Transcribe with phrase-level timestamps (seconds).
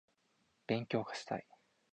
[0.65, 1.45] 勉強がしたい